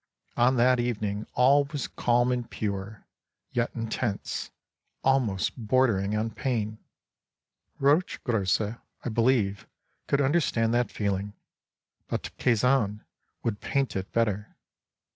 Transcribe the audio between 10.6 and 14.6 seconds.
that feeling, but Cazin would paint it better.